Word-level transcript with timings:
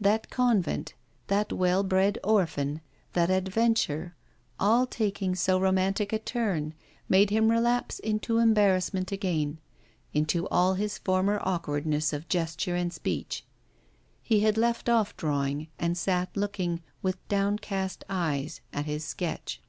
That 0.00 0.30
convent, 0.30 0.94
that 1.28 1.52
well 1.52 1.84
bred 1.84 2.18
orphan, 2.24 2.80
that 3.12 3.30
adventure, 3.30 4.16
all 4.58 4.84
taking 4.84 5.36
so 5.36 5.60
romantic 5.60 6.12
a 6.12 6.18
turn, 6.18 6.74
made 7.08 7.30
him 7.30 7.52
relapse 7.52 8.00
into 8.00 8.38
embarrassment 8.38 9.12
again, 9.12 9.60
into 10.12 10.48
all 10.48 10.74
his 10.74 10.98
former 10.98 11.38
awkwardness 11.40 12.12
of 12.12 12.26
gesture 12.28 12.74
and 12.74 12.92
speech. 12.92 13.46
He 14.24 14.40
had 14.40 14.56
left 14.56 14.88
off 14.88 15.16
drawing, 15.16 15.68
and 15.78 15.96
sat 15.96 16.36
looking, 16.36 16.82
with 17.00 17.24
downcast 17.28 18.02
eyes, 18.10 18.62
at 18.72 18.86
his 18.86 19.04
sketch. 19.04 19.62